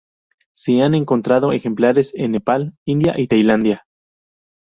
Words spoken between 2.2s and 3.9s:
Nepal, India y Tailandia.